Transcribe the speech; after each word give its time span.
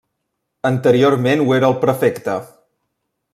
Anteriorment 0.69 1.43
ho 1.43 1.53
era 1.59 1.69
el 1.73 1.77
prefecte. 1.85 2.39